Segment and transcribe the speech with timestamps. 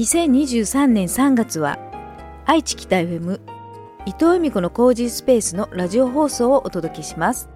[0.00, 1.78] 2023年3月は
[2.46, 3.38] 愛知北 FM
[4.06, 7.50] 伊藤由美子のコージースペースのラジオ放送をお届けします。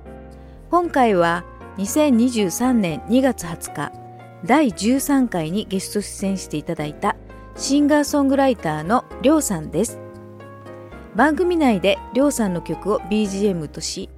[0.71, 1.43] 今回は
[1.79, 3.93] 2023年2月20日
[4.45, 7.17] 第13回にゲスト出演していただいた
[7.57, 9.99] シンガーソングライターのりょうさんです。
[11.17, 14.11] 番組内でりょうさんの曲を BGM とし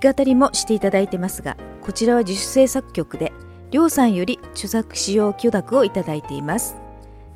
[0.00, 3.32] 弾き語りもしていただいてますがこちらは自主制作曲で
[3.72, 6.81] りょうさんより著作使用許諾をいただいています。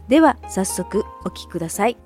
[0.09, 1.97] では早速お聴きください。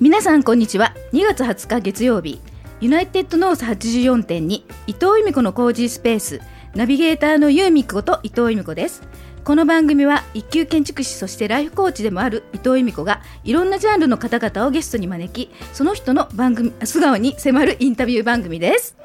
[0.00, 0.94] 皆さんこんにちは。
[1.12, 2.40] 2月20日月曜日。
[2.80, 4.50] ユナイテッドノース84.2
[4.86, 6.40] 伊藤由美子のコージースペース。
[6.74, 9.02] ナビゲーターの由美子と伊藤由美子です。
[9.44, 18.96] この番組は一級建築士そしてライフコーチでもある伊藤由美子がいろんなジャンルの方々をゲストに招きその人の番組素顔に迫るインタビュー番組です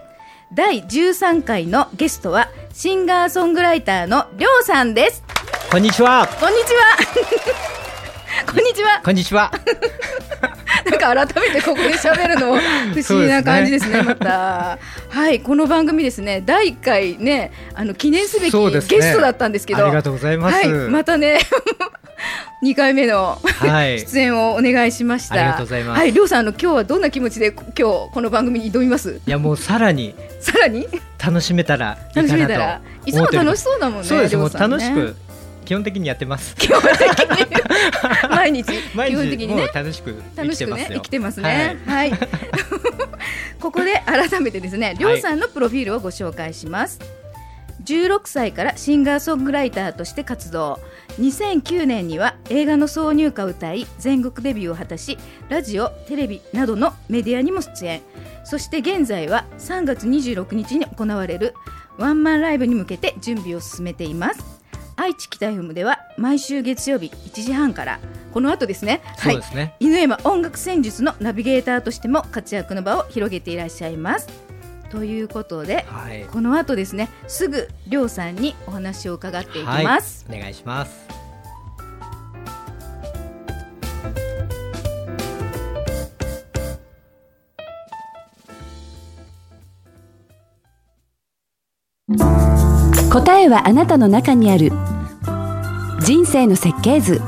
[0.53, 5.23] 第13回のゲストはシンガーソングライターのりょうさんです
[5.71, 6.27] こんにちは。
[6.39, 6.97] こんにちは
[8.45, 9.51] こんにちはこんにちは。
[10.89, 12.57] なんか改めてここで喋るのも
[12.95, 14.01] 不思議な感じですね。
[14.01, 21.39] また、はい、この番組ですね、第1回ね、あの記念すべきゲストだったんですけど、ありがとうございますはい、またね、
[22.63, 23.99] 2回目のはい。
[24.07, 25.35] 出演をお願いしました。
[25.35, 29.19] ありがとうございますはい、りょうさん、あの今日はどんな気持ちで今日この番組に挑みます？
[29.25, 30.87] いやもうさらにさらに？
[31.23, 34.07] 楽しめたらいい楽かなとしめたら、いつも楽しそうだもんね。
[34.07, 34.37] そうです。
[34.37, 35.15] ね楽しく
[35.67, 36.55] 基本的にやってます。
[36.55, 37.45] 基本的に
[38.31, 39.67] 毎日毎基本的にね。
[39.73, 40.89] 楽しく生楽してくきますよ。
[40.89, 41.77] ね生きてますね。
[41.85, 42.13] はい。
[43.59, 47.01] ここで改めてですね、りょうさんのプロフィールをご紹介します。
[47.83, 50.79] 16歳からシンガーソングライターとして活動
[51.19, 58.01] 2009年には映画の挿入歌を歌い全国デビューを果たしラジオテレビなどのメディアにも出演
[58.43, 61.53] そして現在は3月26日に行われる
[61.97, 64.56] ワンマンライブに向けて準備を進めています
[64.97, 67.99] 愛知北 FM では毎週月曜日1時半から
[68.33, 69.75] この後ですねそうですね。
[69.79, 74.27] 犬山音楽戦術のナビゲーターとしても活躍の場を広げていらっしゃいます。
[74.89, 76.25] ということで、はい。
[76.25, 80.25] この後ですねすぐりょうさんにお話を伺っていきます。
[80.27, 80.39] はい。
[80.39, 81.07] お願いします。
[93.27, 94.71] 答えはあなたの中にある。
[95.99, 97.19] 人生の設計図。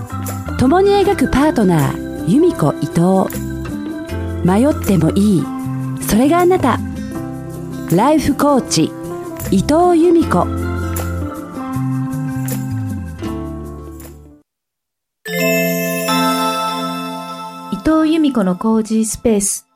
[0.57, 3.27] 共に描くパートナー由美子伊藤。
[4.45, 5.43] 迷ってもいい。
[6.01, 6.79] それがあなた。
[7.93, 8.83] ライフコーチ
[9.51, 10.47] 伊藤由美子。
[17.73, 19.68] 伊藤由美子のコージースペース。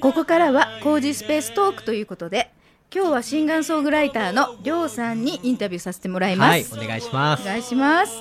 [0.00, 2.50] ここからはコージースペーストークということで、
[2.94, 6.74] 今日はシンガーソングライターのりょうさんにインタビューさせてもらいます。
[6.76, 6.84] はい。
[6.84, 7.42] お願いします。
[7.42, 8.12] お願いします。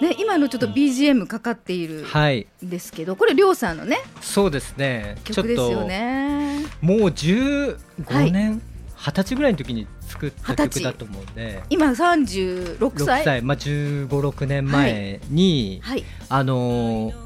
[0.00, 2.46] ね、今のちょっと BGM かかっているはい。
[2.64, 5.16] んですけど、これりょうさんのねそうですね。
[5.24, 6.66] 曲ですよとね。
[6.80, 7.76] もう15
[8.12, 8.60] はい年、
[8.96, 11.62] 二十歳ぐらいの時に作った曲だと思うんで。
[11.70, 13.24] 今三十六6歳。
[13.24, 16.04] 歳、まあ、15、6年前に、はい。
[16.28, 17.21] あのー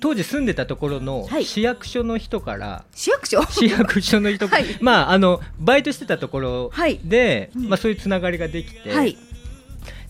[0.00, 3.42] 当時住んでたところのはい市役所の人から、市役所？
[3.50, 9.16] 市役所の人はいまああのバイトしてたところはいで、うんまあそういうつながりができて、はい。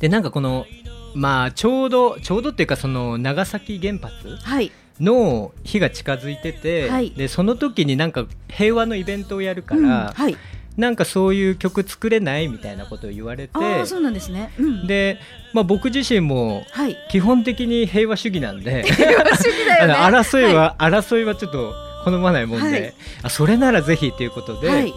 [0.00, 0.66] でなんかこの
[1.14, 4.72] まあちょうどちょうどっていうかその長崎原発はい。
[4.98, 10.36] の日が近づいてて、はいでその時になんか平和のイベントをやるかうんら、はい。
[10.76, 14.52] なんかそういう曲作れないみたいなことを言われてそうなんですね。
[14.58, 14.86] うん。
[14.86, 15.18] で、
[15.54, 16.96] まあ、僕自身もはい。
[17.10, 18.84] 基本的に平和主義なんで
[19.80, 24.94] 争いは、争いはちょっと好まないもんで、はいあそれならぜひということで、はい。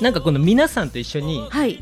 [0.00, 1.78] なんかこの皆さんと一緒にはい。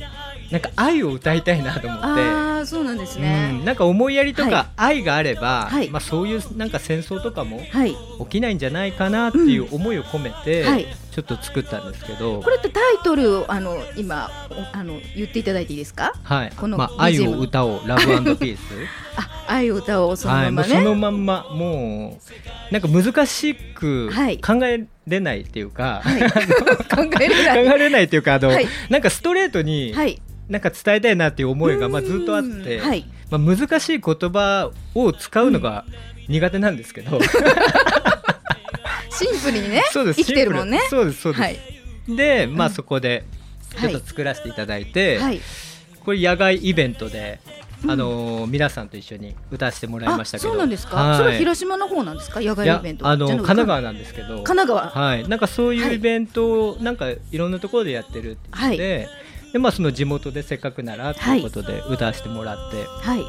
[0.50, 2.06] なんか愛を歌いたいなと思って。
[2.06, 3.60] ああ、そうなんですうん、ね。
[3.64, 7.94] なんか思いやりとはいか愛があれば、はいまあ、そういうなんか戦争とかもはい。
[8.20, 16.12] 起きないんじゃないかなっていう思いを込めて、はいちょっと作ったんですけど、これってタイトルをあの今おあの言っていただいていいですか？
[16.22, 18.02] はいこのまあ、愛を歌おうラブ
[18.36, 18.60] ピース
[19.16, 20.68] あ、愛を歌おうそのままね。
[20.68, 22.18] うそのまんまも
[22.70, 26.22] うなんか難しくはい考えれないっていうか、はい。
[26.30, 27.66] 考えれ考ない。
[27.74, 30.20] えれないっていうかあの、はいなんかストレートにはい。
[30.48, 33.04] なんか伝えたいなっていう思いがまあうんずっとあって、はい。
[33.30, 35.84] まあ、難しい言葉を使うのが
[36.28, 37.20] 苦手なんですけど、
[39.26, 39.82] シンプルにね。
[39.92, 40.80] そうです生きてるもんね。
[40.88, 41.58] そうですそうです、はい。
[42.08, 43.24] でまあうんそこで
[43.80, 45.40] ちょっと作らせていただいて、はい。
[46.04, 47.40] これ野外イベントで
[47.86, 50.50] あの皆さんと一緒に歌わせてもらいましたけど。
[50.50, 51.16] そうなんですか、はい。
[51.18, 52.40] それは広島の方なんですか？
[52.40, 53.06] 野外イベント。
[53.06, 54.42] あの神奈川なんですけど。
[54.42, 54.90] 神奈川。
[54.90, 58.76] はい、なんかそういうイベントをなんかいろんなところでやってるって言って、
[59.52, 59.58] で。
[59.58, 63.24] まあその地元でせっかくならということで歌わせてもらって、はい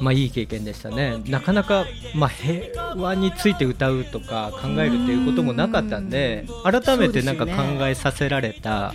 [0.00, 1.22] まあいい経験でしたね。
[1.26, 7.52] なかなかまあ平和について歌うとか考えるっていうこともなかったんで、改めてなんか考
[7.86, 8.92] えさせられた、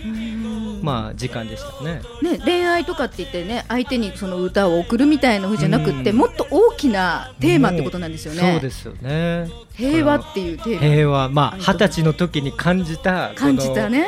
[0.82, 2.02] まあ時間でしたね。
[2.22, 8.52] ね、恋愛とかって言ってね相手にその歌を送るみたいな風じゃなくって、うんもっと大きなテーマってことなんですよね。
[8.52, 9.48] そうですよね。
[9.74, 14.06] 平和っていうテーマ平和まああ二十歳の時に感じた感じたね。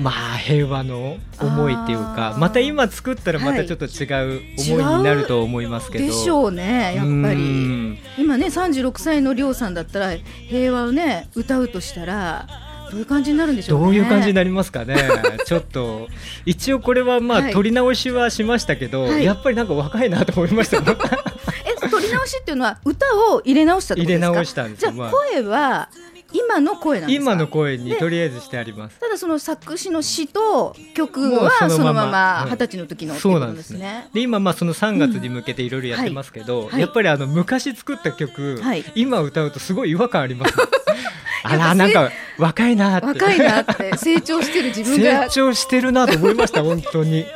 [0.00, 4.04] まあ平和の思いっていうかまた今作ったらまたちょっと違
[4.38, 7.98] う思いになると思いますけど、でしょうねやっぱうりん。
[8.16, 10.12] 今ね36歳のりょうさんだったら
[10.48, 12.46] 平和をね歌うとしたら
[12.90, 13.84] どういう感じになるんでしょうね。
[13.86, 14.96] どういう感じになりますかね。
[15.46, 16.08] ちょっと
[16.46, 17.52] 一応これはまあはい。
[17.52, 19.24] 撮り直しはしましたけど、はい。
[19.24, 20.76] やっぱりなんか若いなと思いました。
[20.80, 24.26] え撮り直しっていうのは歌を入れ直したってことですか？
[24.26, 25.10] 入れ直したんですじゃあ。
[25.10, 25.88] 声は
[26.32, 27.32] 今の声なんですか？
[27.32, 28.98] 今の声にでとりあえずしてあります。
[29.00, 34.08] ただその作詞の詩と曲はそのまま二十歳の時のそうなんですね。
[34.12, 36.80] で今まあその3月に向けていろいろやってますけど、はいはい。
[36.82, 38.84] やっぱりあの昔作った曲、はい。
[38.94, 40.54] 今歌うとすごい違和感あります。
[41.44, 43.06] あらなんか若いなって。
[43.06, 45.24] 若いなって成長してる自分が。
[45.24, 47.26] 成長してるなと思いました本当に。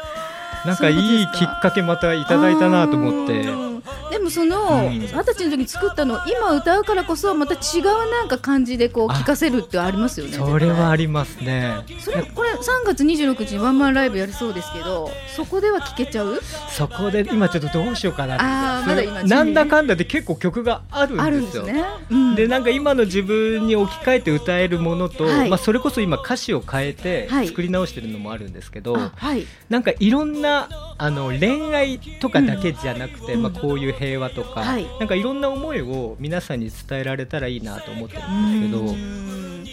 [0.67, 3.41] なんかいいきっかけまたいただいたなと思って。
[3.49, 3.72] うん
[4.11, 5.00] でもそのうん。
[5.00, 10.33] 二十歳の時に作ったのを今歌うからこそまた違うなんか感じでこうあ聴かせるってありますよね。
[10.33, 11.85] それはありりますね。
[11.99, 16.39] それこれ3月26日にワンマンライブやるそうですけどそこでは聴けちゃう？
[16.69, 18.44] そこで今ちょっとどうしようかなって。
[18.44, 22.35] あーまだ今なんだかんだで結構曲があるんですすね、うん。
[22.37, 25.50] でなんか今の自分に置き換えて歌えるものと、はい。
[25.50, 27.49] まあ、それこそ今歌詞を変えてはい。
[27.49, 29.45] 作り直してるのもあるんですけど、あはい。
[29.69, 30.69] なんかいろんな
[30.99, 33.43] あの恋愛とかだけじゃなくて、うん。
[33.43, 34.87] まあ、こういう平和とか、はい。
[35.00, 38.81] なんかいろんな思いを皆さんに伝えられたらいいなと思ってるんですけど。
[38.81, 39.64] うん。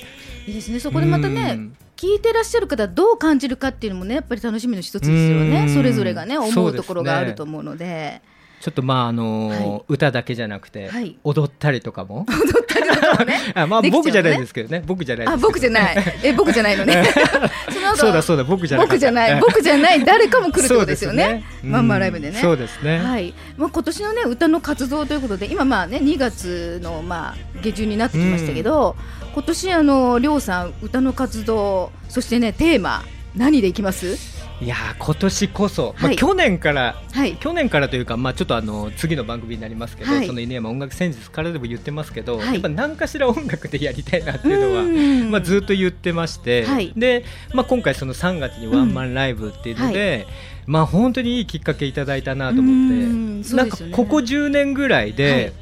[0.47, 0.79] いいですね。
[0.79, 1.75] そこでまたねうん。
[1.95, 5.51] 聞いてらっしゃる方どう感じるかっていうのもねやっぱり楽しみの一つですようん。
[5.51, 8.21] ねそれぞれがね思うところがあると思うので
[8.59, 9.81] ちょっとまああのーはい。
[9.87, 11.17] 歌だけじゃなくて、はい。
[11.23, 12.25] 踊ったりとかも。
[12.27, 13.39] 踊ったりとかもね。
[13.55, 14.83] あまあ僕じゃないですけどね。
[14.85, 16.19] 僕じゃないあ僕じゃない。
[16.23, 17.03] え僕じゃないのね。
[17.95, 18.93] そうだそうだ僕じゃなかった。
[18.95, 19.39] 僕じゃない。
[19.41, 20.03] 僕じゃない。
[20.03, 21.45] 誰かも来るってことですよね。
[21.63, 21.71] ね。
[21.71, 22.39] ワンマンライブでね。
[22.41, 28.95] そうですね、はい、まあ、今年のね歌の活動ということで今まあね2月のまあ下旬になってきましたけど、
[29.33, 33.03] 今年あのりょうさん歌の活動そしてねテーマ
[33.35, 34.38] 何でいきます？
[34.61, 36.15] いやー今年こそ、まあ、はい。
[36.17, 37.37] 去年からはい。
[37.37, 42.53] 去年からというか、まあ、ちょっとあの次の番組になりますけど、はいその犬山音楽戦術からでも言ってますけど、はい。
[42.53, 45.31] やっぱ何かしら音楽でやりたいなっていうのは、うん。
[45.31, 46.91] まあ、ずっと言ってまして、はい。
[46.95, 47.23] で、
[47.53, 50.27] まあ、今回その3月にワンマンライブっていうので、
[50.65, 55.53] まあ、本当にいいきっかけいただいたなと思って、うんそうなんかここ10年ぐらいで、はい。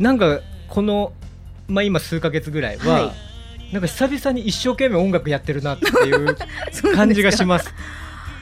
[0.00, 1.12] なんかこの、
[1.66, 3.28] まあ、今数ヶ月ぐらいは、はい。
[3.74, 6.34] なんか久々に一生懸命音楽やってるなっていう
[6.96, 7.74] 感じがします。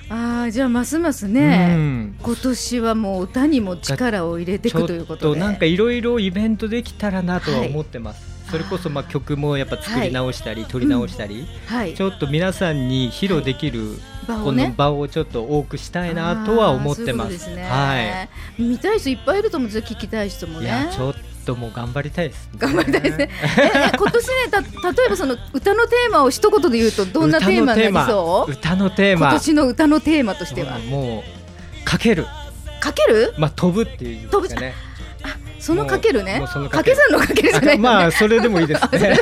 [0.08, 2.16] ああじゃあますますね、うん。
[2.22, 5.40] 今年はもう歌にも力を入れていくということで。
[5.40, 11.94] なんかいろいろイベントできたらなとは思ってます、いそれこそまあ曲もやっぱ作り直したり、撮り直したり、はい。
[11.94, 17.50] ちょっと皆さんに披露できる、この場をちょっと多くしたいなとは思ってます。
[17.50, 20.68] あーそうい見たい人いっぱいいると思うんですよ聞きたい人もね。
[20.68, 21.14] やちょっ
[21.46, 22.58] ともう頑張りたいです、ね。
[22.58, 23.30] 頑張りたいですね。
[23.58, 28.52] ええ今年ねた例えばその歌のテーマを一言で言うとどんなテーマになりそう？
[28.52, 29.28] 歌のテーマ。
[29.28, 31.22] 今年の歌のテーマとしてはうんも
[31.82, 32.26] うかける、
[32.80, 33.32] かける？
[33.38, 34.74] まあ飛ぶっていう意味ですかね。
[35.66, 36.40] そのかけるね。
[36.70, 37.88] かけ算のかけるじゃないのね。
[37.88, 39.18] まあそれでもいいですね。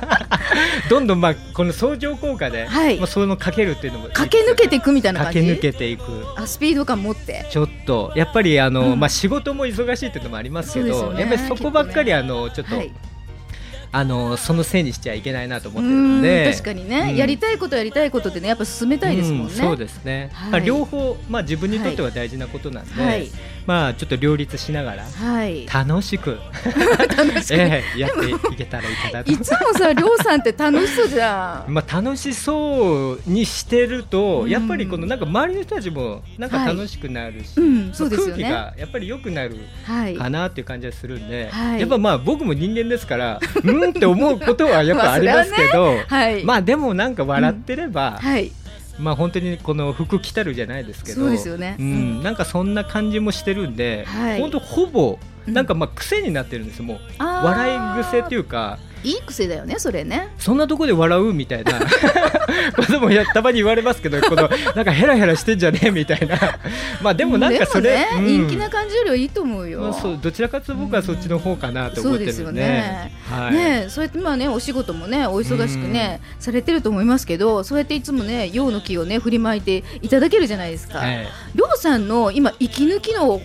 [0.90, 5.38] どんどんまあこの相乗効果で、はいまあそのかけるっていうのも駆け抜けていくみたいな感じ？
[5.38, 6.02] 駆け抜けていく。
[6.36, 7.46] あスピード感持って。
[7.50, 12.92] ちょっとやっぱりあの、うんまあ仕事も忙しいっていうのもありますけど、ねやっぱりそこばっかり、きっあのちょっと、はい。
[13.90, 19.52] あのそのせいにしちゃいけないなと思うってるのんで、確かにね、うんやりたいことやりたいことでねやっぱ進めたいですもんね。
[19.54, 20.28] うんそうですね。
[20.34, 23.28] はいまあ両方まあ自分にとっては大事なことなんで、はい
[23.68, 25.66] まあちょっと両立しながらはい。
[25.66, 26.38] 楽しく、
[27.14, 27.54] 楽しく。
[27.54, 29.36] ええやっていけたらいいかなとい。
[29.36, 31.70] つもさりょうさんって楽しそうじゃん。
[31.74, 40.16] まあ、楽しそうにしてると、うんやっぱりこのなんか周りの人たちもなんか楽しくなるし、うんそうですよね空気がやっぱり良くなるはい。
[40.16, 46.42] かなっていう感じがするんで、はいやっぱまあ僕も人間ですから うんって思うことはやっぱありますけど、はい。
[46.42, 48.50] まあでもなんか笑ってれば、はい。
[48.98, 51.76] まあ本当にこの服着たるじゃないですけどそうですよね。
[51.78, 52.20] ううん。
[52.20, 54.40] ん、なんかそんな感じもしてるんで、はい。
[54.40, 55.54] 本当ほぼうん。
[55.54, 56.84] なんかまあ癖になってるんですよ。
[56.84, 60.28] もう笑い癖っていうかいい癖だよねそれね。
[60.38, 61.72] そんなとこで笑うみたいな。
[62.74, 66.38] こともやたまに言われますけどこのなんかヘラヘラしてんじゃねえみたいな。
[67.02, 68.46] まあでもなんかそれ、ね、うん。
[68.46, 73.12] 陰気な感じよりはいいと思うよ、まあ、そうどちらかというと僕はそっちの方かなと思ってるそうですよね。
[73.28, 73.54] はい。
[73.54, 80.98] ねそうやってまあねお仕事もねお忙しくねされてると思いますけどそうやっていつもね陽の気をね振りまいていただけるじゃないですか。
[80.98, 81.28] はい。
[81.54, 83.40] りょうさんの今息抜きの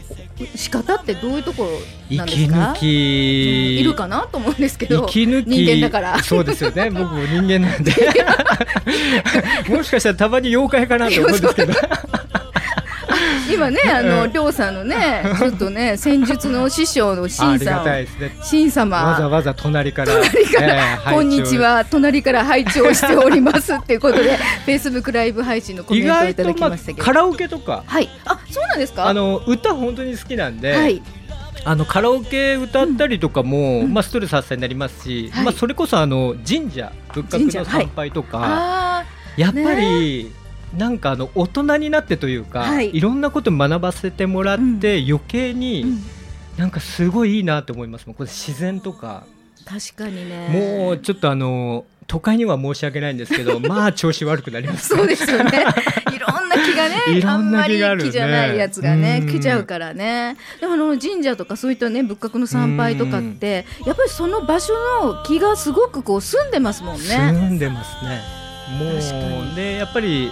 [0.55, 1.69] 仕方ってどういうところ
[2.15, 2.55] 息か？
[2.55, 3.79] 抜き。
[3.79, 5.47] いるかなと思うんですけど息抜き。
[5.47, 6.23] 人間だから。
[6.23, 6.89] そうですよね。
[6.89, 7.93] 僕も人間なんで。
[9.69, 11.73] もしかしたらたまに妖怪かなと思うんですけど。
[13.51, 18.37] 今ねあのりょうさんのねちょっとね戦術の師匠のあシンりがさんたいですね。
[18.41, 18.97] シン様。
[18.97, 20.13] わざわざ隣から。
[20.13, 21.83] 隣から、ええこんにちは。
[21.85, 27.83] 隣から拝聴しておりますっていうことでフェイスブックライブ配信のコメ意ントをいただきましたけど、カラオケとか。
[27.85, 28.09] はい。
[28.25, 29.07] あそうなんですか？
[29.07, 31.01] あの歌本当に好きなんで、はい
[31.65, 33.93] あのカラオケ歌ったりとかも、うん。
[33.93, 35.45] まあ、ストレス発散になりますし、はい。
[35.45, 39.05] まあ、それこそあの神社仏閣の参拝とか、あ
[39.37, 40.31] やっぱり、
[40.77, 42.95] なんかあの大人になってというか、はい。
[42.95, 45.99] い、ろんなこと学ばせてもらって、余計ー、に、うん。
[46.57, 48.07] なんかすごいいいなと思います。
[48.07, 49.25] もんこれ自然とか、
[49.65, 50.85] 確かにね。
[50.85, 55.65] もうちょっとあの都会には申し訳ないんですけど まあ調子悪くなりますそうですよね。
[56.13, 60.37] いろんな気がね、いろんあんまりな気があるね気じゃないやつがね、うん来ちゃうからね。
[60.59, 67.31] でもあの神社とかそういったね仏閣の参拝とかって、やっぱりその場所の気がすごくこう澄んでますもん住ね。
[67.31, 68.21] んでますね
[68.79, 70.31] 確かもうにでやっぱり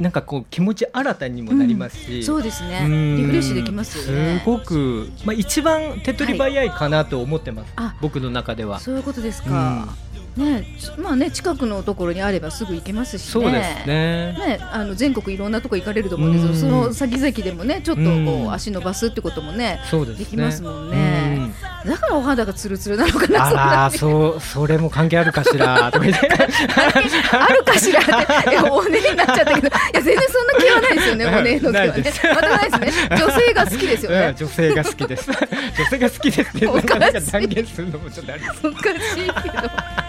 [0.00, 2.82] なんかこう気持ち新たにもなりますし、そうですね。
[2.84, 4.40] うんリフレッシュできますよね。
[4.44, 8.78] すごく、まあ、一番手っ取り早いかなと思ってます、あ僕の中では。
[8.78, 9.88] そういうことですか。
[10.36, 13.30] ね、ちまあね近くのところにあればすぐ行けますしね。
[13.30, 14.32] そうですね。
[14.38, 21.50] ね、あの全国いろんなとこ行かれると思うんですけど、うんその先々でもねちょっとこう、うん足伸ばすってこともねそうできますもんね
[21.84, 23.52] うんだからお肌がツルツルなのかなあ
[23.84, 25.90] ら、そう、それも関係あるかしら？
[25.92, 26.28] とか言って。
[26.28, 28.00] あるかしら？
[28.00, 28.04] っ
[28.44, 32.12] て、いやおねになっちゃったけど、いや全然そんな気はないですよね、 おねの気はね。
[32.34, 33.08] またないですね。
[33.10, 34.34] 女性が好きですようんね。
[34.36, 35.30] 女性が好きです。
[35.78, 38.66] 女性が好きですって、断言するのもちょっとあれです。
[38.66, 40.05] おかしいけど。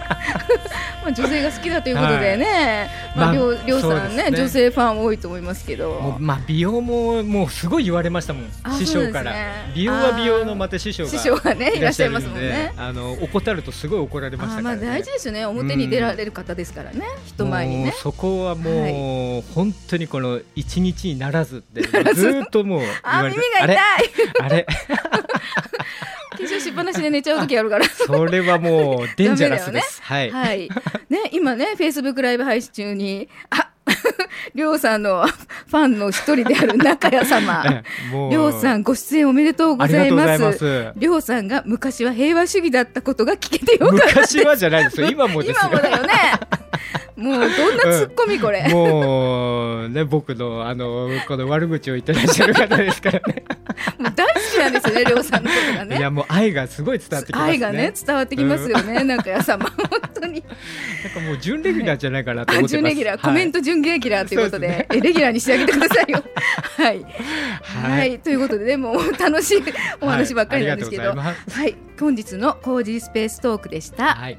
[1.02, 4.30] まあ女性が好きだということでね、まあまありょうりょうさんね。
[4.30, 6.20] ね女性ファン多いと思いますけもどう。
[6.20, 8.50] まあ美容ももうすごい言われましたもん。
[8.62, 9.72] あ師匠から、ね。
[9.74, 12.72] 美容は美容のまた師匠が師匠がねいらっしゃいますもんね。
[12.76, 15.46] あの怠るとすごい怒られましあーまあたから、ね、大事ですよね。
[15.46, 17.04] 表に出られる方ですからね。
[17.26, 17.92] 人前にね。
[17.92, 21.82] そこはもう、本当にこの一日にならずって
[22.14, 22.28] ず。
[22.28, 23.78] ーっともう言あ耳が痛い。
[24.40, 24.48] あれ？
[24.48, 24.66] あれ？
[26.38, 27.84] 化粧しっぱなしで寝ちゃう時あるから。
[27.88, 30.68] それはもうデンジャラスです、はい、はい。
[31.10, 33.70] ね、今ね、フェイスブックライブ配信中に、あ、
[34.54, 37.64] りょうさんのファンの一人である中谷様。
[38.30, 40.26] りょうさんご出演おめでとうございま。
[40.38, 44.06] ますすりょうさんが昔は平和主義だったことが聞けてよかった。
[44.06, 46.12] 昔はじゃないですよ今もですよ今もだよね。
[47.16, 48.68] もうどんなツッコミこれ。
[48.68, 53.44] もうね僕のあのこの悪口を言ってらっしゃる方ですからね
[53.98, 55.98] もう大好きなんですよね、 りょうさんのことがね。
[55.98, 57.50] いやもう愛がすごい伝わってきますね。
[57.52, 60.44] 愛がね伝わってきますよね、中谷様本当に。
[61.04, 62.68] なんかもう準レギュラーじゃないかなと思って。
[62.68, 66.22] 準レギュラー、コメント準レギュラーということで,、えレギュラーにしてあげてくださいよ。
[66.76, 67.06] はい、
[67.62, 69.62] ははいいということでねもう楽しい
[70.00, 71.34] お話ばっかりなんですけど、は
[71.66, 71.76] い。
[71.98, 74.38] 本日のコージースペーストークでした、はい。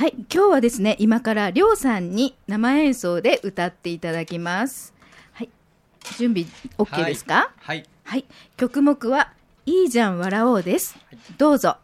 [0.00, 4.94] はい、今日はですね今からりょうさんに生演奏で歌っていただきます
[5.34, 5.50] はい
[6.16, 6.46] 準備
[6.78, 7.52] OK ですか？
[7.58, 7.84] はい。
[8.04, 8.24] はい、
[8.56, 9.34] 曲目は
[9.66, 10.96] 「いいじゃん笑おう」です。
[11.36, 11.76] どうぞ。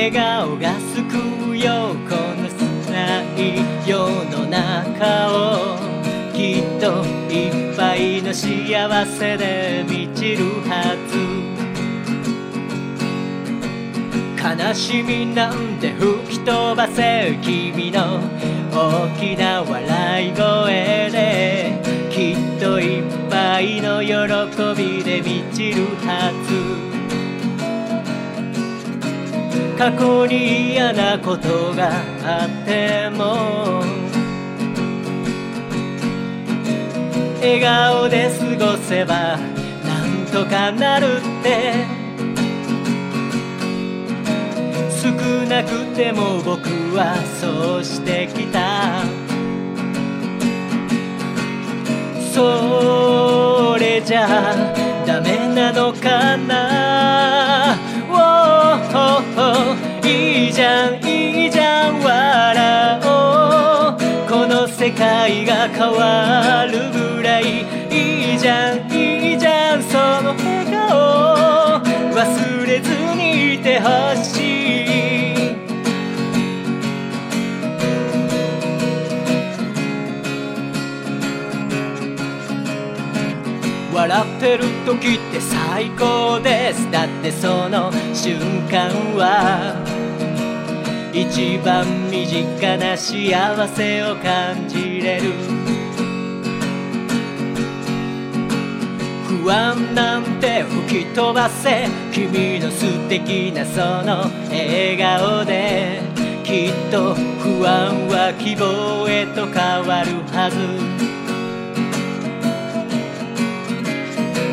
[0.00, 2.48] 笑顔が救うよこの
[2.90, 3.98] ない世
[4.30, 5.76] の中を
[6.32, 11.20] きっといっぱいの幸せで満ちるはず。
[14.42, 18.20] 悲しみなんて吹き飛ばせ君の
[18.72, 21.78] 大きな笑い声で
[22.10, 24.08] きっといっぱいの喜
[24.82, 26.89] びで満ちるはず。
[29.80, 31.90] 過去に嫌なことが
[32.22, 33.80] あっても
[37.40, 41.72] 笑顔で過ごせばなんとかなるって。
[45.00, 49.02] 救なくても僕はそうしてきた。
[52.34, 54.54] それじゃ
[55.06, 57.49] ダメなのかな、
[60.60, 71.80] じゃんいいじゃん笑おうこの世界が変わるぐらいいいじゃんいいじゃんその笑顔
[72.12, 75.20] 忘れずにいてほしい
[83.94, 86.90] 笑ってる時って最高です。
[86.90, 88.38] だってその瞬
[88.70, 89.69] 間は
[91.20, 95.34] 一番身近な幸せを感じれる。
[99.28, 101.86] 不安なんて吹き飛ばせ。
[102.10, 106.00] 君の素敵なその笑顔で。
[106.42, 110.56] きっと不安は希望へと変わるはず。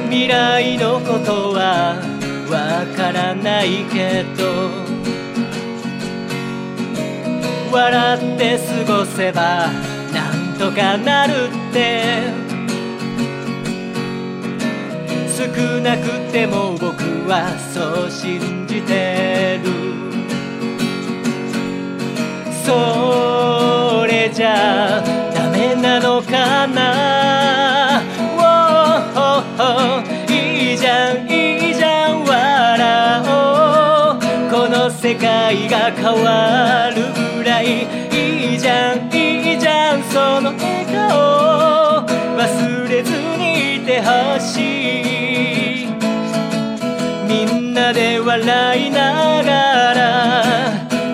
[0.09, 1.95] 未来のことは
[2.51, 4.86] わからないけど。
[7.77, 9.67] 笑って過ごせば
[10.11, 12.47] なんとかなるって。
[15.37, 15.43] 少
[15.81, 19.69] なくても僕はそう信じてる。
[22.65, 24.99] それじゃ
[25.35, 27.07] ダメなのかな。
[34.89, 37.03] 世界が変わる
[37.37, 37.87] ぐらい。
[38.11, 42.05] いいじゃんいいじゃんその笑顔。
[42.37, 45.87] 忘れずにいてほしい。
[47.27, 50.43] みんなで笑いながら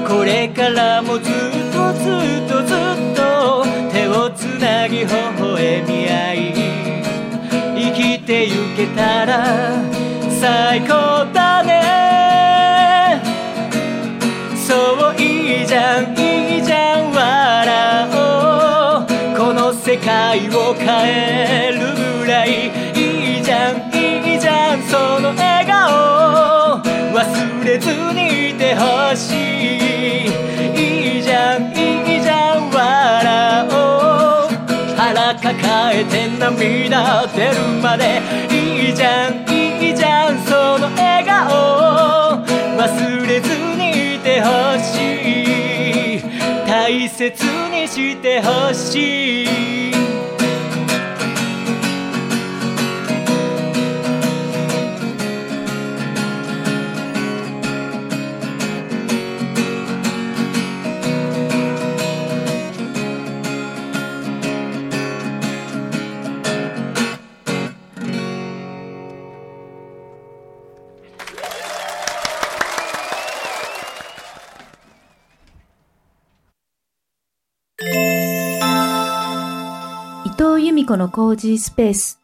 [0.08, 1.34] これからもずっ
[1.74, 2.78] とずっとずっ
[3.16, 5.06] と手をつなぎ微
[5.40, 6.54] 笑み合い。
[7.76, 9.46] 生きてゆけたら
[10.40, 11.73] 最高だね。
[20.04, 21.80] 界を変える
[22.20, 30.28] ぐらいいいじゃんいいじゃんその笑顔忘れずにいてほしい
[30.76, 42.44] いいじゃんいいじゃん笑おう腹抱えて涙出るまでいいじゃんいいじゃんその笑顔
[42.78, 46.24] 忘れずにいてほしい。
[46.68, 49.93] 大切にしてほしい。
[80.94, 82.20] 子のコージースペース。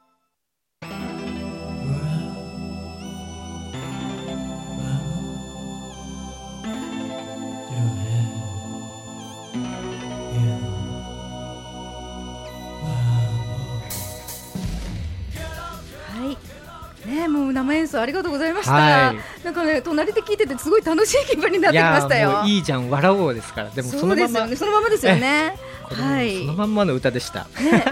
[16.12, 16.36] は
[17.05, 17.08] い。
[17.08, 19.43] ねもう生演奏ありがとうございました、はい。
[19.43, 22.43] なんかね隣で聞いててすごい楽しい気分になっいてきましたよ。
[22.45, 23.69] いいじゃん笑おうですから。
[23.71, 24.55] でもそのままですよね。
[24.55, 25.58] そのままですよね。
[25.89, 27.47] はいそのまんまの歌でした。
[27.60, 27.84] ね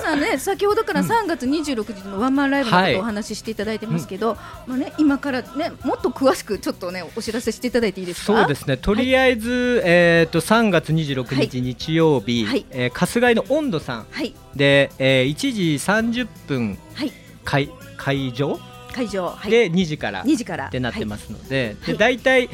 [0.00, 2.96] さんね先ほどから3月26日のワンマンライブのことはい。
[2.96, 4.36] をお話ししていただいてますけど、
[4.66, 8.38] まあね今からねもっと詳しくちょっとねお知らせしていただいていいですか？
[8.40, 8.76] そうですね。
[8.76, 12.66] とりあえず、えー、と3月26はい日日曜日、はい。
[12.70, 14.06] えー春日井の温度さん。
[14.10, 14.34] はい。
[14.56, 17.12] で、えー1時30分はい。
[17.44, 18.58] 会会場？
[18.92, 19.50] 会場はい。
[19.50, 20.66] で2時から2時から。
[20.66, 21.92] ってなってますので,、はい。
[21.92, 22.48] で大体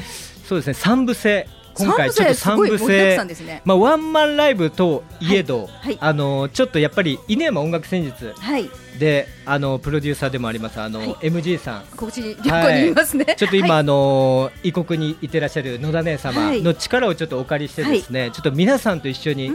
[0.47, 3.61] そうですね3部制今回ちょっとすご3部制ね。
[3.65, 5.97] まあ、ワンマンライブといえど、はいはい。
[5.99, 8.69] あのちょっとやっぱり稲山音楽戦術はい。
[8.97, 11.09] であのプロデューサーでもありますあの、はい。
[11.21, 11.83] MG さん。
[11.95, 13.79] こっちに旅行にいますね、ちょっと今、はい。
[13.79, 16.61] あの異国にいてらっしゃる野田姉様はい。
[16.61, 19.51] の力をちょっとお借りしてですね、ちょっと皆さんと一緒に、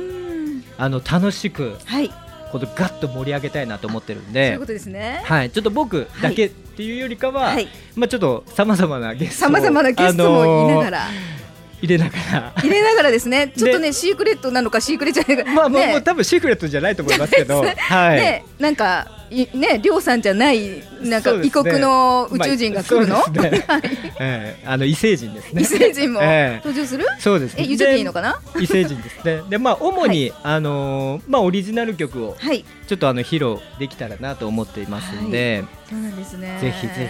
[0.79, 2.11] あの楽しくはい。
[2.53, 4.57] このガッと盛り上げたいなと思ってるんで。
[4.57, 5.23] うこ、とですね。
[5.25, 7.67] はい、ちょっと僕だけっていうよりかは、はい。
[7.97, 11.42] まあちょっとさまざまなゲストをさまざまなゲストもいながら、あのー
[11.83, 12.53] 入れながら。
[12.57, 13.53] 入れながらですね。
[13.57, 15.53] ちょっとねシークレットなのかシークレットじゃないか。
[15.53, 18.45] まあ、もうねもう多分シークレットじゃないと思いますけど、 はい、ね。
[18.59, 23.67] なんかいねりょうさんじゃないなんか異国の宇宙人が来るの、まあね。
[24.21, 24.65] ええ。
[24.65, 25.63] あの異星人ですね。
[25.63, 26.63] 異星人もええ。
[26.65, 28.41] 登場する、そうですえ言っちゃっていいのかな？
[28.55, 29.41] で異星人ですね。
[29.51, 36.59] でまあ主に、あのーまあオリジナル曲をはいちょっとあの披露できたらなと思っていますんで、そうなんですね。
[36.61, 37.09] ぜひぜ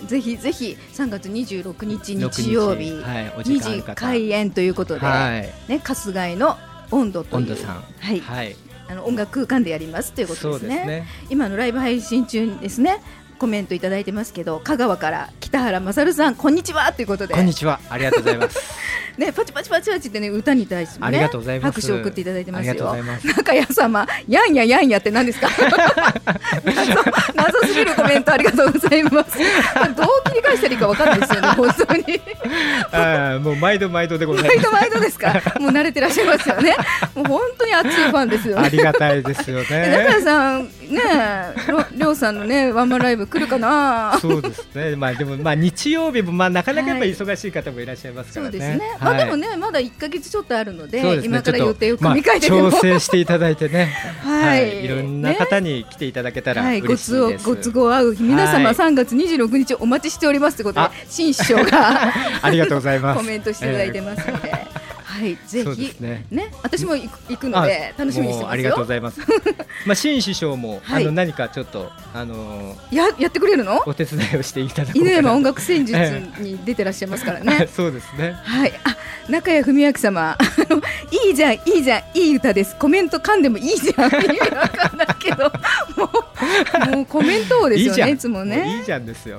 [0.00, 0.06] ひ。
[0.06, 5.52] ぜひぜひ3月26日六日曜日、はい、お時2時開演ということで、はい。
[5.68, 6.56] ね春日井の
[6.92, 7.84] 温度という温度さん。
[7.98, 8.56] はい、はい、
[8.88, 10.78] あの音楽空間でやりますということそですね。
[10.78, 11.06] すね。
[11.30, 13.02] 今のライブ配信中にですね
[13.38, 17.34] コメントいただいてますけど香川から北原勝さんこんにちはということで。
[17.34, 17.80] こんにちは。
[17.90, 18.58] ありがとうございます。
[19.18, 21.74] ねパチパチパチパチってね歌に対してもねありがとうございます。
[21.80, 22.74] 拍手を送っていただいてますよ。
[23.24, 25.48] 中谷様やんややんやって何ですか？
[26.64, 26.94] 謎
[27.34, 29.38] 謎すぎるコメントありがとうございます。
[29.96, 32.04] どう切り返したらいいかわかんないですよね本当に。
[32.92, 34.56] あーもう毎度毎度でございます。
[34.56, 35.32] 毎度毎度ですか？
[35.60, 36.74] もう慣れてらっしゃいますよね。
[37.14, 38.66] もう本当に熱いファンですよね。
[38.66, 41.02] ありがたいですよえ中ね谷さんね
[41.68, 44.18] ろりょうさんのねワンマンライブ来るかな。
[44.22, 44.96] そうですね。
[44.96, 47.14] まあでもまあ日曜日もまあなかなかやっぱはい。
[47.14, 48.98] 忙しい方もいらっしゃいますからね、そうですね、はい。
[49.00, 51.26] まあでもねまだ1か月ちょっとあるのでですね。
[51.26, 53.92] 今から予定を組み替えてまあ調整していただいてね。
[54.22, 54.84] はい。
[54.84, 58.74] い、ろんな方に来ていただけたら嬉し都合いです、ご都合合う皆様はい。
[58.74, 63.18] 3月26日お待ちしておりますということであ新師匠が ありがとうございます。
[63.18, 64.83] コメントしていただいてますので、
[65.14, 69.20] はいぜひすねね私も行くので楽しみにしてありがとうごよざいます。
[69.86, 73.80] まあ新師匠も、はいあの何かちょっとあのーややってくれるの？
[73.86, 75.10] お手伝いをしていただこう犬。
[75.12, 75.98] 山音楽戦術
[76.40, 78.32] に出てらっしゃいますからね そうですね。
[78.42, 78.96] はい、あ
[79.30, 80.36] 中谷文明様、
[81.26, 82.76] いいじゃん、いいじゃん、いい歌です。
[82.78, 85.44] コメント噛んでもいいじゃん、意味わかんないけど、
[85.96, 86.10] も
[86.92, 87.84] う、もうコメント王です。
[88.00, 88.80] よね、いつもういね。
[88.82, 89.38] いじゃんですよ。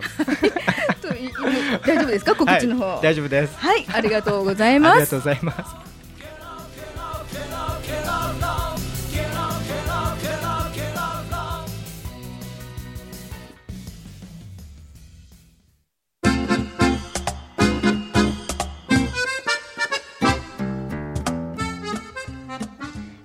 [1.86, 2.86] 大丈夫ですか、告知の方。
[2.86, 3.58] はい、大丈夫です。
[3.58, 5.00] はい、ありがとうございあります。
[5.00, 5.86] がとうございます。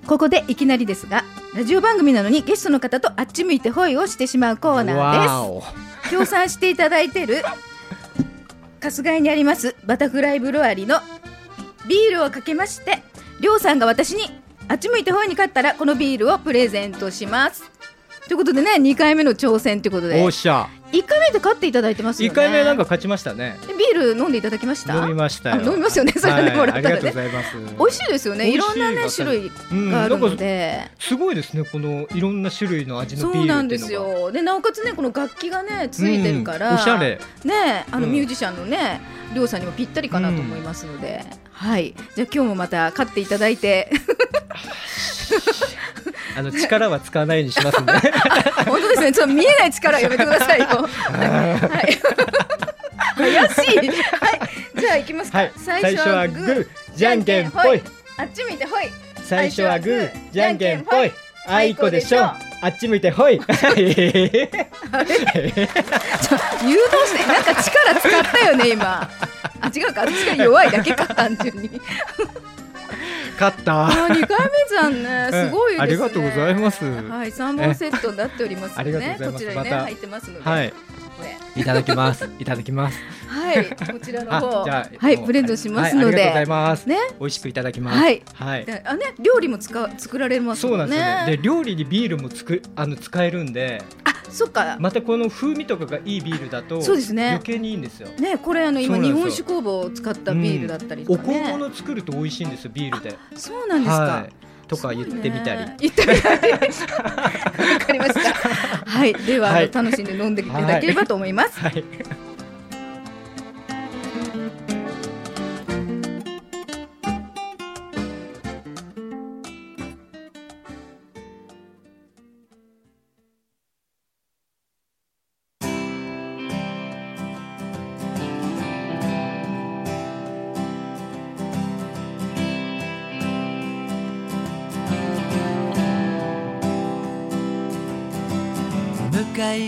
[0.07, 1.23] ここでいきなりですが、
[1.55, 5.61] ラジオ番組なのにゲストの方とあっち向いてホイをしてしまうコーナー。
[5.61, 6.11] です。
[6.11, 7.45] 協賛していただいている
[8.83, 11.01] 春日井にありますバタフライブロアリの
[11.87, 13.03] ビールをかけまして、
[13.41, 14.23] りょうさんが私に
[14.69, 17.80] あっち向いて方に勝ったらこのビールをプレゼントします。
[18.31, 20.69] ということでね、2回目の挑戦ということでおっ、しゃ。
[20.93, 22.33] 1回目で勝っていただいてますよね。
[22.33, 23.57] 一回目なんか勝ちましたね。
[23.77, 24.95] ビール飲んでいただきました？
[25.03, 27.57] 飲みました飲みますよねそれはねはいもらったらねありがとうございます。
[27.77, 28.49] 美味しいですよね。
[28.53, 30.93] いろんなね種類うんがあるので。
[31.01, 31.65] すごいですね。
[31.65, 34.15] このいろんな種類の味のビールそうなんでっていうのが。
[34.15, 34.31] すよ。
[34.31, 37.19] でなおかつねこの楽器がねついてるから、うんおしゃれ。
[37.45, 39.01] ねあのうんミュージシャンのね
[39.35, 41.97] りょうさんにもぴったりかなと思いますので、はい。
[42.15, 43.91] じゃあ今日もまた勝っていただいて
[46.37, 47.93] あの力は使わないようにしますんで。
[48.67, 49.13] 本当ですね。
[49.13, 50.67] ちょっと見えない力はやめてくださいよ。
[50.67, 51.99] はい。
[53.17, 53.33] 怪
[53.67, 53.79] しい。
[53.79, 53.91] はい。
[54.81, 55.39] じゃあ行きますか。
[55.39, 55.53] はい。
[55.57, 56.67] 最初はグー、
[56.97, 57.83] じゃんけんぽい。
[58.17, 58.91] あっち向いてほい。
[59.25, 61.13] 最初はグー、じゃんけんぽい。
[61.47, 62.21] あいこでしょ。
[62.63, 63.41] あっち向いてほい。
[63.41, 63.83] あれ？
[63.83, 64.03] 誘導し
[67.17, 69.09] てなんか力使ったよね今。
[69.63, 71.71] あ違うか私が弱いだけか単純に。
[73.41, 73.87] 勝った。
[73.87, 74.25] あ二回目
[74.69, 75.29] じゃんね。
[75.33, 75.83] すごいですね。
[75.83, 79.15] ありがとうございますはい三本セットになっておりますありがとうね。
[79.15, 80.51] ございますこちらにね入ってますので。
[80.51, 80.75] はい。
[81.21, 81.25] こ
[81.57, 81.63] れ。
[81.63, 82.29] いただきます。
[82.39, 82.99] いただきます。
[83.29, 83.65] はい。
[83.67, 84.65] こちらのあ方。
[84.65, 86.07] じゃあはいもうプレゼントしますので。
[86.07, 86.89] はいありがとうございます。
[86.89, 86.97] ね。
[87.19, 87.99] 美味しくいただきます。
[87.99, 88.23] はい。
[88.35, 88.65] はい。
[88.65, 90.79] であね料理も使う作られますそう。
[90.79, 91.37] なんんですよね。
[91.37, 94.77] で料理にビールもつくあの使えるんで、あそっか。
[94.81, 98.09] またこの風味とかがいいビールだとそうですね余計にいいんですよ。
[98.19, 101.43] ねこれあの今日本酒工房を使ったビールだったりとおかね。
[101.45, 103.17] 香物作ると美味しいんですよビールで。
[103.35, 104.03] そうなんですか。
[104.03, 104.51] はい。
[104.71, 105.73] とか言ってみたり。
[105.81, 106.53] 言ってみたり。
[106.53, 106.59] わ
[107.81, 108.21] かりました。
[108.91, 111.61] はい、では、はい楽しんで飲んでいただければと思います。
[111.61, 111.85] はい。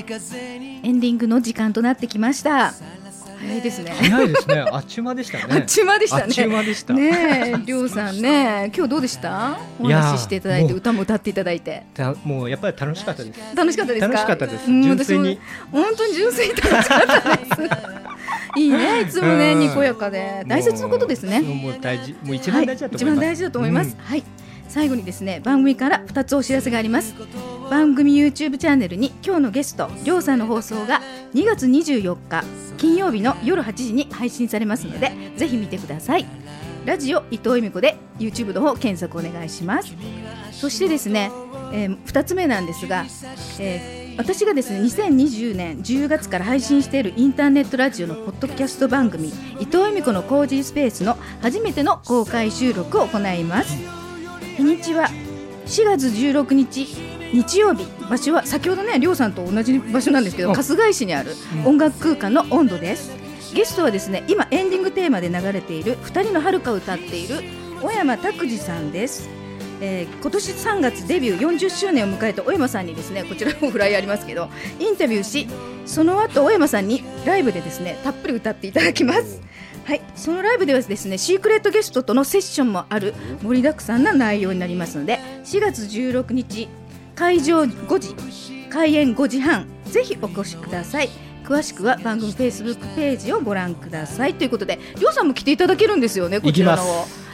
[0.04, 2.72] エンディングの時間となってきました。
[3.38, 3.90] 早いですね。
[3.92, 4.60] 早いですね。
[4.60, 5.44] あっちゅう間でしたね。
[5.50, 6.94] あっちゅう間でしたねあっちゅう間でした。
[6.94, 9.58] ねえ、りょうさんね、今日どうでした？
[9.78, 11.84] お話ししていただいて、歌も歌っていただいて。
[11.94, 13.40] たもうやっぱり楽しかったです。
[13.56, 14.12] 楽しかったですか？
[14.12, 15.38] 楽しかったですうん純粋に。
[15.70, 17.50] 本当に純粋に楽しかったです。
[18.60, 21.40] いいね、いつもね、うんにこやかで、大切なことですね。
[21.40, 23.16] もう大事、もう一番大事だと思います。
[23.16, 24.24] はい、一番大事だと思います、はい
[24.68, 27.14] 最後にですね番組から2つお知らせがあります
[27.72, 31.00] 番組 YouTube チャンネルに今日のゲストりょうさんの放送が
[31.32, 32.44] 2月24日
[32.76, 36.26] 金曜日の夜8時に配信されますのでぜひ見てください。
[36.84, 39.94] ラジオ伊藤由美子で YouTube の方検索お願いします。
[40.52, 41.30] そしてですね、
[41.72, 43.06] えー、2つ目なんですが、
[43.58, 53.74] えー私がですね2020年10月から配信しているインターネットラジオのポッドキャスト番組伊藤由美子のコージースペースの初めての公開収録を行います。
[54.58, 55.08] 日にちは
[55.64, 61.32] 4月16日日曜日場所は先ほどねりょうさんと同じ場所なんですけど春日井市にある
[61.64, 63.22] 音楽空間の温度です。
[63.54, 67.42] ゲストはですね今エンディングテーマで流れている2人の遥かを歌っている
[67.82, 69.28] 小山拓司さんです。
[69.84, 75.48] えー、今年3月デビュー40周年を迎えた小山さんにですねこちらもフライありますけどインタビューし
[75.86, 79.40] その後小山さんにライブでですねたっぷり歌っていただきます。
[79.84, 80.00] はい。
[80.14, 86.68] そのライブではですねシークレットゲストとのセッションもある盛りだくさんな内容になりますので4月16日
[87.14, 88.14] 会場5時
[88.70, 89.66] 開演5時半。
[89.84, 91.10] ぜひお越しください。
[91.44, 94.34] 詳しくは番組フェイスブックページをご覧ください。
[94.34, 96.82] ということでりょうさんも来ていただけるんですよねこちらの。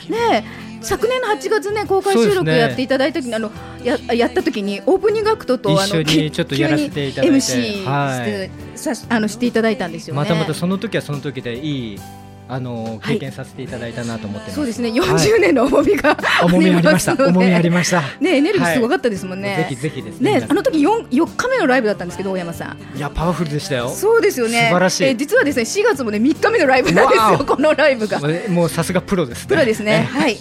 [0.09, 0.45] ね
[0.81, 3.51] 昨年の8月ね公開収録やっていただいた時に、ね、あの
[3.83, 7.37] ややった時にオープニングアクトとあのちょっとやらせていただいて。
[7.37, 10.21] MC してはい、さあのしていただいたんですよね。
[10.21, 12.01] またまたその時はその時でいい
[12.49, 14.89] あの経験させていただいたなと思って、はい、そうですね。
[14.89, 17.13] 40年の重みが、はい、重みありました。
[17.29, 18.03] 重みありました。
[18.21, 19.55] ねエネルギーすごかったですもんね。
[19.55, 20.41] はい、ぜひぜひですね。
[20.41, 22.97] ねあの時四四日目のライブだったんですけど大山さん。
[22.97, 23.91] いやパワフルでしたよ。
[23.91, 24.69] そうですよね。
[24.69, 25.05] 素晴らしい。
[25.05, 28.21] え実はですね4月もね3日目のライブなんですよこのライブが。
[28.49, 29.49] もうさすがプロですね。
[29.49, 30.09] プロですね。
[30.11, 30.39] はい。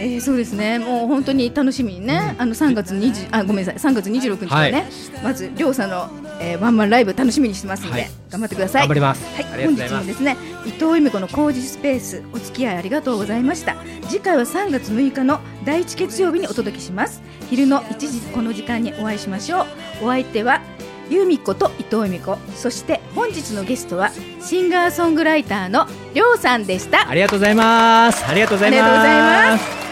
[0.00, 0.78] えー、そうですね。
[0.78, 4.84] もう本当に楽しみにね、あの3月20あごめんなさい3月26日はね、はい、
[5.24, 6.08] まずりょうさんの、
[6.40, 8.82] えー、ワンマンライブ楽しみにしてますので、はい、頑張ってください。
[8.82, 9.24] 頑張ります。
[9.34, 13.76] はい、本日もですね伊藤由美子の工事スペースお付き合いありがとうございました。
[14.08, 17.22] 次回は3月6日の第一月曜日にお届けします。
[17.50, 19.66] 昼の1時この時間にお会いしましょう。
[20.04, 20.60] お相手は
[21.10, 29.87] 由美子と伊藤由美子そして本日のゲストはシンガーソングライターのりょうさんでしたありがとうございますありがとうございます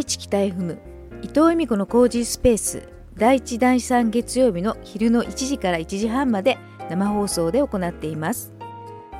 [0.00, 0.78] 愛知北 FM
[1.20, 6.56] 伊藤由美子のコージースペース第1第3月曜日の昼の1時から1時半まで
[6.88, 8.54] 生放送で行っています。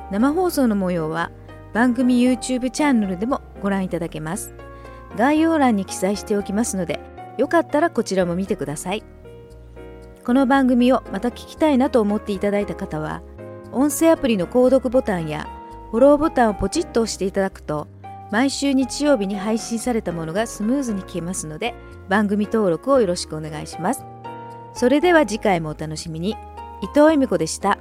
[0.09, 1.29] 生放送の模様は
[1.71, 4.55] 番組 YouTube チャンネルでもご覧いただけます。
[5.15, 6.99] 概要欄に記載しておきますので
[7.37, 9.03] よかったらこちらも見てください。
[10.25, 13.21] この番組をまた聞きたいなと思っていただいた方は
[13.71, 15.47] 音声アプリの購読ボタンや
[15.91, 17.87] フォローボタンをポチッと押していただくと
[18.31, 21.75] 毎週日曜日に配信されたものがスムーズに消えますので
[22.09, 24.05] 番組登録をよろしくお願いします。
[24.73, 26.37] それでは次回もお楽しみに。
[26.81, 27.77] 伊藤恵美子でした。